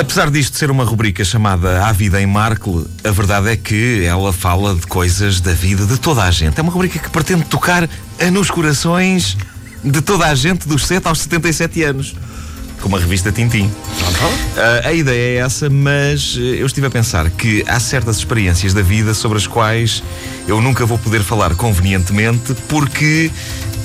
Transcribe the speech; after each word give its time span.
Apesar 0.00 0.30
disto 0.30 0.56
ser 0.56 0.70
uma 0.70 0.82
rubrica 0.82 1.22
chamada 1.24 1.86
A 1.86 1.92
Vida 1.92 2.20
em 2.20 2.26
Markle, 2.26 2.86
a 3.04 3.10
verdade 3.10 3.50
é 3.50 3.56
que 3.56 4.02
ela 4.04 4.32
fala 4.32 4.74
de 4.74 4.86
coisas 4.86 5.40
da 5.40 5.52
vida 5.52 5.84
de 5.84 5.98
toda 5.98 6.24
a 6.24 6.30
gente. 6.30 6.58
É 6.58 6.62
uma 6.62 6.72
rubrica 6.72 6.98
que 6.98 7.10
pretende 7.10 7.44
tocar 7.44 7.88
nos 8.32 8.50
corações 8.50 9.36
de 9.84 10.00
toda 10.00 10.26
a 10.26 10.34
gente 10.34 10.66
dos 10.66 10.86
7 10.86 11.06
aos 11.06 11.20
77 11.20 11.82
anos. 11.82 12.14
Como 12.80 12.96
a 12.96 12.98
revista 12.98 13.30
Tintim. 13.30 13.66
Uh, 13.66 14.86
a 14.86 14.92
ideia 14.92 15.38
é 15.38 15.44
essa, 15.44 15.68
mas 15.68 16.34
eu 16.34 16.64
estive 16.66 16.86
a 16.86 16.90
pensar 16.90 17.28
que 17.28 17.62
há 17.68 17.78
certas 17.78 18.16
experiências 18.16 18.72
da 18.72 18.80
vida 18.80 19.12
sobre 19.12 19.36
as 19.36 19.46
quais 19.46 20.02
eu 20.48 20.62
nunca 20.62 20.86
vou 20.86 20.96
poder 20.96 21.22
falar 21.22 21.54
convenientemente 21.54 22.54
porque 22.68 23.30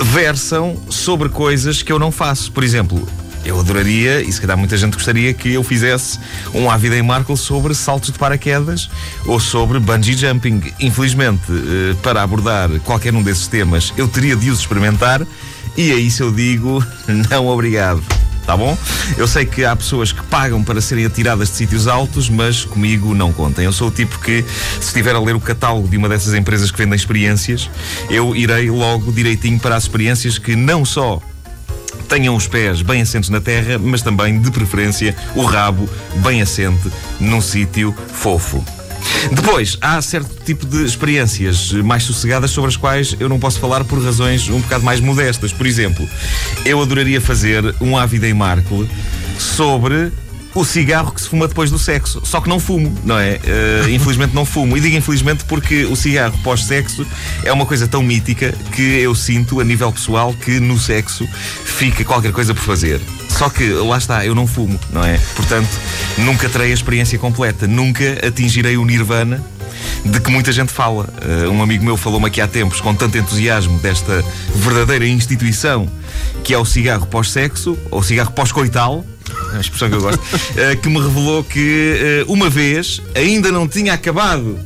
versam 0.00 0.76
sobre 0.88 1.28
coisas 1.28 1.82
que 1.82 1.92
eu 1.92 2.00
não 2.00 2.10
faço. 2.10 2.50
Por 2.50 2.64
exemplo, 2.64 3.08
eu 3.44 3.58
adoraria, 3.58 4.22
e 4.22 4.30
se 4.30 4.40
calhar 4.40 4.56
muita 4.56 4.76
gente 4.76 4.94
gostaria, 4.94 5.32
que 5.32 5.52
eu 5.52 5.62
fizesse 5.62 6.18
um 6.54 6.70
Ávida 6.70 6.96
em 6.96 7.02
Markle 7.02 7.36
sobre 7.36 7.74
saltos 7.74 8.12
de 8.12 8.18
paraquedas 8.18 8.90
ou 9.24 9.40
sobre 9.40 9.78
bungee 9.78 10.16
jumping. 10.16 10.62
Infelizmente, 10.78 11.42
eh, 11.50 11.96
para 12.02 12.22
abordar 12.22 12.68
qualquer 12.80 13.14
um 13.14 13.22
desses 13.22 13.46
temas, 13.46 13.92
eu 13.96 14.06
teria 14.08 14.36
de 14.36 14.50
os 14.50 14.60
experimentar, 14.60 15.26
e 15.76 15.92
a 15.92 15.96
isso 15.96 16.22
eu 16.22 16.32
digo 16.32 16.84
não 17.30 17.46
obrigado. 17.46 18.02
Tá 18.46 18.56
bom? 18.56 18.76
Eu 19.16 19.28
sei 19.28 19.44
que 19.44 19.64
há 19.64 19.76
pessoas 19.76 20.12
que 20.12 20.22
pagam 20.24 20.64
para 20.64 20.80
serem 20.80 21.04
atiradas 21.04 21.50
de 21.50 21.56
sítios 21.56 21.86
altos, 21.86 22.28
mas 22.28 22.64
comigo 22.64 23.14
não 23.14 23.32
contem. 23.32 23.64
Eu 23.64 23.72
sou 23.72 23.88
o 23.88 23.90
tipo 23.90 24.18
que, 24.18 24.44
se 24.80 24.88
estiver 24.88 25.14
a 25.14 25.20
ler 25.20 25.36
o 25.36 25.40
catálogo 25.40 25.86
de 25.86 25.96
uma 25.96 26.08
dessas 26.08 26.34
empresas 26.34 26.70
que 26.70 26.78
vendem 26.78 26.96
experiências, 26.96 27.70
eu 28.08 28.34
irei 28.34 28.68
logo 28.68 29.12
direitinho 29.12 29.60
para 29.60 29.76
as 29.76 29.84
experiências 29.84 30.36
que 30.36 30.56
não 30.56 30.84
só 30.84 31.22
tenham 32.10 32.34
os 32.34 32.48
pés 32.48 32.82
bem 32.82 33.00
assentes 33.00 33.30
na 33.30 33.40
terra, 33.40 33.78
mas 33.78 34.02
também, 34.02 34.40
de 34.40 34.50
preferência, 34.50 35.16
o 35.36 35.44
rabo 35.44 35.88
bem 36.16 36.42
assente 36.42 36.90
num 37.20 37.40
sítio 37.40 37.94
fofo. 38.12 38.64
Depois, 39.32 39.78
há 39.80 40.02
certo 40.02 40.28
tipo 40.44 40.66
de 40.66 40.84
experiências 40.84 41.70
mais 41.72 42.02
sossegadas 42.02 42.50
sobre 42.50 42.68
as 42.68 42.76
quais 42.76 43.16
eu 43.20 43.28
não 43.28 43.38
posso 43.38 43.60
falar 43.60 43.84
por 43.84 44.02
razões 44.02 44.48
um 44.48 44.60
bocado 44.60 44.84
mais 44.84 44.98
modestas. 44.98 45.52
Por 45.52 45.66
exemplo, 45.66 46.08
eu 46.64 46.82
adoraria 46.82 47.20
fazer 47.20 47.74
um 47.80 47.96
Ávida 47.96 48.28
em 48.28 48.34
Marco 48.34 48.86
sobre 49.38 50.12
o 50.54 50.64
cigarro 50.64 51.12
que 51.12 51.20
se 51.20 51.28
fuma 51.28 51.46
depois 51.46 51.70
do 51.70 51.78
sexo. 51.78 52.20
Só 52.24 52.40
que 52.40 52.48
não 52.48 52.58
fumo, 52.58 52.96
não 53.04 53.18
é? 53.18 53.40
Uh, 53.44 53.90
infelizmente 53.90 54.34
não 54.34 54.44
fumo. 54.44 54.76
E 54.76 54.80
digo 54.80 54.96
infelizmente 54.96 55.44
porque 55.44 55.84
o 55.84 55.96
cigarro 55.96 56.36
pós-sexo 56.42 57.06
é 57.44 57.52
uma 57.52 57.66
coisa 57.66 57.86
tão 57.86 58.02
mítica 58.02 58.52
que 58.72 58.82
eu 58.82 59.14
sinto, 59.14 59.60
a 59.60 59.64
nível 59.64 59.92
pessoal, 59.92 60.34
que 60.34 60.58
no 60.60 60.78
sexo 60.78 61.26
fica 61.64 62.04
qualquer 62.04 62.32
coisa 62.32 62.54
por 62.54 62.62
fazer. 62.62 63.00
Só 63.28 63.48
que 63.48 63.68
lá 63.70 63.96
está, 63.96 64.26
eu 64.26 64.34
não 64.34 64.46
fumo, 64.46 64.78
não 64.92 65.04
é? 65.04 65.18
Portanto, 65.36 65.70
nunca 66.18 66.48
terei 66.48 66.70
a 66.72 66.74
experiência 66.74 67.18
completa, 67.18 67.66
nunca 67.66 68.26
atingirei 68.26 68.76
o 68.76 68.84
nirvana 68.84 69.42
de 70.04 70.20
que 70.20 70.30
muita 70.30 70.52
gente 70.52 70.72
fala. 70.72 71.08
Uh, 71.24 71.50
um 71.50 71.62
amigo 71.62 71.84
meu 71.84 71.96
falou-me 71.96 72.26
aqui 72.26 72.40
há 72.40 72.48
tempos 72.48 72.80
com 72.80 72.94
tanto 72.94 73.16
entusiasmo 73.16 73.78
desta 73.78 74.24
verdadeira 74.54 75.06
instituição 75.06 75.88
que 76.42 76.54
é 76.54 76.58
o 76.58 76.64
cigarro 76.64 77.06
pós-sexo, 77.06 77.78
ou 77.90 78.02
cigarro 78.02 78.32
pós-coital, 78.32 79.04
é 79.52 79.56
a 79.56 79.60
expressão 79.60 79.88
que 79.88 79.96
eu 79.96 80.00
gosto, 80.00 80.20
uh, 80.20 80.76
que 80.82 80.88
me 80.88 81.00
revelou 81.00 81.44
que 81.44 82.24
uh, 82.26 82.32
uma 82.32 82.48
vez 82.48 83.00
ainda 83.14 83.50
não 83.50 83.66
tinha 83.68 83.92
acabado 83.92 84.58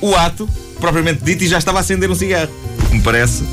o 0.00 0.14
ato, 0.14 0.48
propriamente 0.78 1.22
dito, 1.22 1.44
e 1.44 1.48
já 1.48 1.58
estava 1.58 1.78
a 1.78 1.80
acender 1.80 2.10
um 2.10 2.14
cigarro. 2.14 2.50
Me 2.90 3.00
parece 3.00 3.44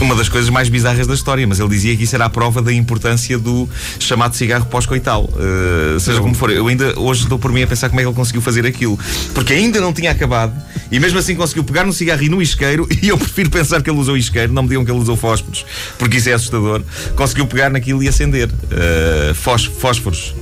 uma 0.00 0.14
das 0.14 0.28
coisas 0.28 0.50
mais 0.50 0.68
bizarras 0.68 1.06
da 1.06 1.14
história, 1.14 1.46
mas 1.46 1.58
ele 1.58 1.68
dizia 1.68 1.96
que 1.96 2.04
isso 2.04 2.14
era 2.14 2.26
a 2.26 2.30
prova 2.30 2.60
da 2.60 2.72
importância 2.72 3.38
do 3.38 3.68
chamado 3.98 4.34
cigarro 4.36 4.66
pós-coital. 4.66 5.24
Uh, 5.24 5.98
seja 5.98 6.20
como 6.20 6.34
for, 6.34 6.50
eu 6.50 6.66
ainda 6.66 6.98
hoje 6.98 7.22
estou 7.22 7.38
por 7.38 7.52
mim 7.52 7.62
a 7.62 7.66
pensar 7.66 7.88
como 7.88 8.00
é 8.00 8.02
que 8.02 8.08
ele 8.08 8.16
conseguiu 8.16 8.42
fazer 8.42 8.66
aquilo. 8.66 8.98
Porque 9.34 9.52
ainda 9.52 9.80
não 9.80 9.92
tinha 9.92 10.10
acabado 10.10 10.52
e 10.90 11.00
mesmo 11.00 11.18
assim 11.18 11.34
conseguiu 11.34 11.64
pegar 11.64 11.84
no 11.84 11.92
cigarro 11.92 12.22
e 12.22 12.28
no 12.28 12.42
isqueiro. 12.42 12.86
E 13.06 13.08
eu 13.08 13.18
prefiro 13.18 13.50
pensar 13.50 13.82
que 13.82 13.90
ele 13.90 13.98
usou 13.98 14.16
isqueiro, 14.16 14.52
não 14.52 14.62
me 14.62 14.68
digam 14.68 14.84
que 14.84 14.90
ele 14.90 14.98
usou 14.98 15.16
fósforos, 15.16 15.64
porque 15.96 16.16
isso 16.16 16.28
é 16.28 16.32
assustador. 16.32 16.82
Conseguiu 17.14 17.46
pegar 17.46 17.70
naquilo 17.70 18.02
e 18.02 18.08
acender 18.08 18.48
uh, 18.48 19.34
fósforos. 19.78 20.34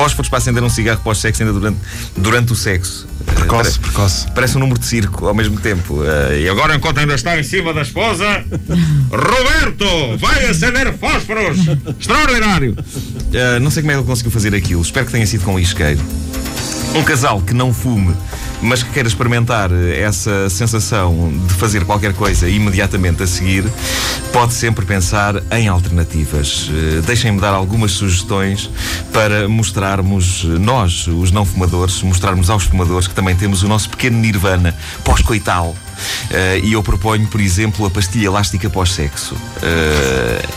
Fósforos 0.00 0.30
para 0.30 0.38
acender 0.38 0.62
um 0.62 0.70
cigarro 0.70 0.98
pós-sexo 1.04 1.42
ainda 1.42 1.52
durante, 1.52 1.78
durante 2.16 2.52
o 2.54 2.56
sexo. 2.56 3.06
Precoce, 3.26 3.48
parece, 3.50 3.78
precoce. 3.78 4.26
Parece 4.34 4.56
um 4.56 4.60
número 4.60 4.78
de 4.78 4.86
circo 4.86 5.26
ao 5.26 5.34
mesmo 5.34 5.60
tempo. 5.60 5.96
Uh, 6.00 6.32
e 6.38 6.48
agora, 6.48 6.74
enquanto 6.74 6.96
ainda 7.00 7.14
está 7.14 7.38
em 7.38 7.42
cima 7.42 7.74
da 7.74 7.82
esposa, 7.82 8.24
Roberto 9.12 10.16
vai 10.16 10.46
acender 10.46 10.90
fósforos! 10.94 11.58
Extraordinário! 11.98 12.72
Uh, 12.72 13.60
não 13.60 13.70
sei 13.70 13.82
como 13.82 13.92
é 13.92 13.94
que 13.94 14.00
ele 14.00 14.06
conseguiu 14.06 14.30
fazer 14.30 14.54
aquilo. 14.54 14.80
Espero 14.80 15.04
que 15.04 15.12
tenha 15.12 15.26
sido 15.26 15.44
com 15.44 15.60
isqueiro. 15.60 16.00
Um 16.94 17.02
casal 17.02 17.42
que 17.42 17.52
não 17.52 17.74
fume 17.74 18.16
mas 18.62 18.82
que 18.82 18.90
queira 18.90 19.08
experimentar 19.08 19.70
essa 19.72 20.48
sensação 20.50 21.32
de 21.46 21.54
fazer 21.54 21.84
qualquer 21.84 22.12
coisa 22.12 22.48
imediatamente 22.48 23.22
a 23.22 23.26
seguir, 23.26 23.64
pode 24.32 24.54
sempre 24.54 24.84
pensar 24.84 25.42
em 25.50 25.68
alternativas. 25.68 26.70
Eh, 26.70 27.00
deixem-me 27.06 27.40
dar 27.40 27.52
algumas 27.52 27.92
sugestões 27.92 28.70
para 29.12 29.48
mostrarmos, 29.48 30.44
nós, 30.44 31.06
os 31.06 31.30
não 31.30 31.44
fumadores, 31.44 32.02
mostrarmos 32.02 32.50
aos 32.50 32.64
fumadores 32.64 33.06
que 33.06 33.14
também 33.14 33.34
temos 33.34 33.62
o 33.62 33.68
nosso 33.68 33.88
pequeno 33.88 34.18
nirvana 34.18 34.74
pós-coital. 35.04 35.74
Uh, 36.30 36.64
e 36.64 36.72
eu 36.72 36.82
proponho, 36.82 37.26
por 37.26 37.40
exemplo, 37.40 37.84
a 37.84 37.90
pastilha 37.90 38.26
elástica 38.26 38.70
pós-sexo. 38.70 39.34
Uh, 39.34 40.48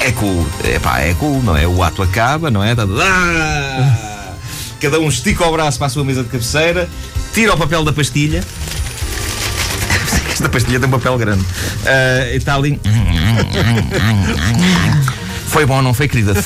é 0.00 0.12
cool, 0.12 0.46
Epá, 0.64 1.00
é 1.00 1.12
cool, 1.14 1.42
não 1.42 1.56
é? 1.56 1.66
O 1.66 1.82
ato 1.82 2.02
acaba, 2.02 2.50
não 2.50 2.62
é? 2.62 2.72
Ah! 2.72 4.34
Cada 4.80 5.00
um 5.00 5.08
estica 5.08 5.46
o 5.46 5.52
braço 5.52 5.78
para 5.78 5.86
a 5.86 5.90
sua 5.90 6.04
mesa 6.04 6.22
de 6.22 6.28
cabeceira 6.28 6.88
tira 7.36 7.52
o 7.52 7.58
papel 7.58 7.84
da 7.84 7.92
pastilha. 7.92 8.42
Esta 10.32 10.48
pastilha 10.48 10.80
tem 10.80 10.88
um 10.88 10.92
papel 10.92 11.18
grande. 11.18 11.42
Uh, 11.42 12.32
e 12.32 12.36
está 12.36 12.54
ali. 12.54 12.80
Foi 15.48 15.66
bom, 15.66 15.82
não 15.82 15.92
foi, 15.92 16.08
querida? 16.08 16.32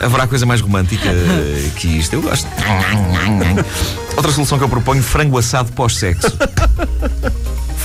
Haverá 0.00 0.26
coisa 0.26 0.44
mais 0.44 0.60
romântica 0.60 1.08
que 1.76 1.88
isto? 1.88 2.12
Eu 2.12 2.20
gosto. 2.20 2.46
Outra 4.18 4.30
solução 4.32 4.58
que 4.58 4.64
eu 4.64 4.68
proponho: 4.68 5.02
frango 5.02 5.38
assado 5.38 5.72
pós-sexo 5.72 6.36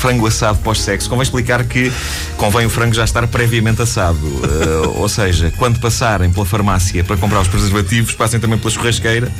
frango 0.01 0.25
assado 0.25 0.57
pós-sexo, 0.63 1.07
convém 1.07 1.21
explicar 1.21 1.63
que 1.63 1.93
convém 2.35 2.65
o 2.65 2.71
frango 2.71 2.91
já 2.91 3.03
estar 3.03 3.27
previamente 3.27 3.83
assado. 3.83 4.17
Uh, 4.17 4.97
ou 4.99 5.07
seja, 5.07 5.53
quando 5.57 5.79
passarem 5.79 6.31
pela 6.31 6.43
farmácia 6.43 7.03
para 7.03 7.15
comprar 7.17 7.39
os 7.39 7.47
preservativos, 7.47 8.15
passem 8.15 8.39
também 8.39 8.57
pela 8.57 8.71
churrasqueira. 8.71 9.31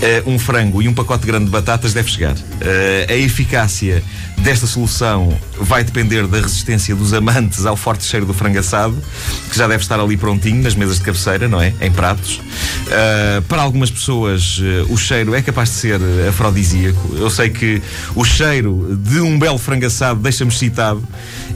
Uh, 0.00 0.30
um 0.30 0.38
frango 0.38 0.80
e 0.80 0.88
um 0.88 0.94
pacote 0.94 1.26
grande 1.26 1.44
de 1.44 1.50
batatas 1.50 1.92
deve 1.92 2.10
chegar. 2.10 2.34
Uh, 2.34 3.06
a 3.06 3.14
eficácia 3.16 4.02
desta 4.38 4.66
solução 4.66 5.38
vai 5.58 5.84
depender 5.84 6.26
da 6.26 6.40
resistência 6.40 6.96
dos 6.96 7.12
amantes 7.12 7.66
ao 7.66 7.76
forte 7.76 8.04
cheiro 8.04 8.24
do 8.24 8.32
frango 8.32 8.58
assado, 8.58 8.96
que 9.50 9.58
já 9.58 9.68
deve 9.68 9.82
estar 9.82 10.00
ali 10.00 10.16
prontinho 10.16 10.62
nas 10.62 10.74
mesas 10.74 10.96
de 10.96 11.04
cabeceira, 11.04 11.46
não 11.48 11.60
é? 11.60 11.74
Em 11.82 11.92
pratos. 11.92 12.36
Uh, 12.38 13.42
para 13.42 13.60
algumas 13.60 13.90
pessoas, 13.90 14.58
o 14.88 14.96
cheiro 14.96 15.34
é 15.34 15.42
capaz 15.42 15.68
de 15.68 15.74
ser 15.74 16.00
afrodisíaco. 16.26 17.16
Eu 17.16 17.28
sei 17.28 17.50
que 17.50 17.82
o 18.14 18.24
cheiro 18.24 18.98
de 19.02 19.20
um 19.20 19.38
belo 19.38 19.58
frango 19.58 19.84
assado 19.84 20.20
deixa-me 20.20 20.50
excitado. 20.50 21.06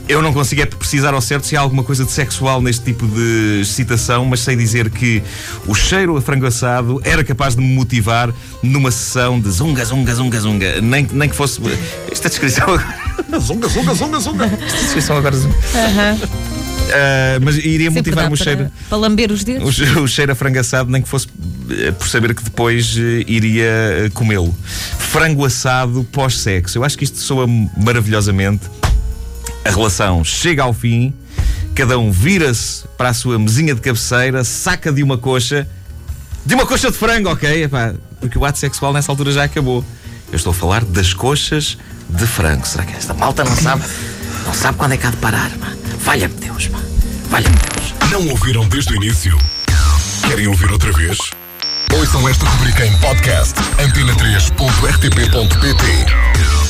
Eu 0.07 0.21
não 0.21 0.31
consigo 0.31 0.61
é 0.61 0.67
precisar 0.67 1.15
ao 1.15 1.21
certo 1.21 1.47
se 1.47 1.57
há 1.57 1.59
alguma 1.59 1.83
coisa 1.83 2.05
de 2.05 2.11
sexual 2.11 2.61
neste 2.61 2.85
tipo 2.85 3.07
de 3.07 3.61
excitação, 3.61 4.23
mas 4.25 4.41
sei 4.41 4.55
dizer 4.55 4.91
que 4.91 5.23
o 5.65 5.73
cheiro 5.73 6.15
a 6.15 6.21
frango 6.21 6.45
assado 6.45 7.01
era 7.03 7.23
capaz 7.23 7.55
de 7.55 7.61
me 7.61 7.73
motivar 7.73 8.31
numa 8.61 8.91
sessão 8.91 9.39
de 9.39 9.49
zunga, 9.49 9.83
zunga, 9.85 10.15
zunga, 10.15 10.39
zunga. 10.39 10.81
Nem, 10.81 11.07
nem 11.11 11.29
que 11.29 11.35
fosse. 11.35 11.61
Esta 12.11 12.29
descrição 12.29 12.67
zunga, 13.39 13.67
zunga, 13.67 13.93
zunga, 13.93 14.19
zunga. 14.19 14.45
Esta 14.45 14.77
descrição 14.79 15.17
agora. 15.17 15.35
Uhum. 15.35 16.55
Uh, 16.85 17.41
mas 17.41 17.57
iria 17.57 17.89
motivar-me 17.89 18.33
o 18.33 18.37
cheiro. 18.37 18.69
Para 18.87 18.97
lamber 18.97 19.31
os 19.31 19.43
dedos? 19.43 19.79
O, 19.79 20.01
o 20.01 20.07
cheiro 20.07 20.31
a 20.31 20.35
frango 20.35 20.59
assado, 20.59 20.91
nem 20.91 21.01
que 21.01 21.09
fosse 21.09 21.27
eh, 21.69 21.91
por 21.91 22.07
saber 22.07 22.35
que 22.35 22.43
depois 22.43 22.95
uh, 22.95 23.01
iria 23.27 24.11
comê-lo. 24.13 24.55
Frango 24.99 25.45
assado 25.45 26.03
pós-sexo. 26.11 26.77
Eu 26.77 26.83
acho 26.83 26.97
que 26.97 27.03
isto 27.03 27.17
soa 27.17 27.47
maravilhosamente. 27.75 28.69
A 29.63 29.69
relação 29.71 30.23
chega 30.23 30.61
ao 30.61 30.73
fim, 30.73 31.11
cada 31.73 31.97
um 31.97 32.11
vira-se 32.11 32.87
para 32.97 33.09
a 33.09 33.13
sua 33.13 33.39
mesinha 33.39 33.73
de 33.73 33.81
cabeceira, 33.81 34.43
saca 34.43 34.91
de 34.91 35.01
uma 35.01 35.17
coxa. 35.17 35.67
De 36.45 36.53
uma 36.53 36.67
coxa 36.67 36.91
de 36.91 36.97
frango, 36.97 37.29
ok? 37.29 37.63
Epá, 37.63 37.95
porque 38.25 38.39
o 38.39 38.45
ato 38.45 38.57
sexual 38.57 38.91
nessa 38.91 39.11
altura 39.11 39.31
já 39.31 39.43
acabou. 39.43 39.85
Eu 40.31 40.35
estou 40.35 40.49
a 40.51 40.53
falar 40.53 40.83
das 40.83 41.13
coxas 41.13 41.77
de 42.09 42.25
frango. 42.25 42.67
Será 42.67 42.83
que 42.83 42.95
esta 42.95 43.13
malta 43.13 43.43
não 43.43 43.55
sabe? 43.55 43.83
Não 44.45 44.53
sabe 44.53 44.77
quando 44.77 44.93
é 44.93 44.97
que 44.97 45.05
há 45.05 45.11
de 45.11 45.17
parar, 45.17 45.51
mano? 45.57 45.77
Valha-me 45.99 46.33
Deus, 46.35 46.67
mano. 46.69 46.85
Valha-me 47.29 47.55
Deus. 47.55 47.93
Não 48.11 48.27
ouviram 48.29 48.67
desde 48.67 48.93
o 48.93 48.95
início? 48.95 49.37
Querem 50.27 50.47
ouvir 50.47 50.71
outra 50.71 50.91
vez? 50.91 51.17
Ouçam 51.93 52.27
esta 52.27 52.45
rubrica 52.45 52.85
em 52.85 52.97
podcast 52.97 53.53
antena3.rtp.pt 53.79 56.64